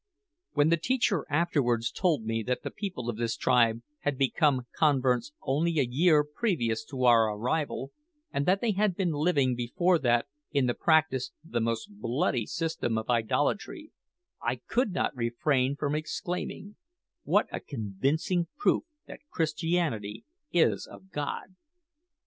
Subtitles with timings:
[0.53, 5.31] When the teacher afterwards told me that the people of this tribe had become converts
[5.43, 7.91] only a year previous to our arrival,
[8.33, 12.47] and that they had been living before that in the practice of the most bloody
[12.47, 13.91] system of idolatry,
[14.41, 16.77] I could not refrain from exclaiming,
[17.21, 21.53] "What a convincing proof that Christianity is of God!"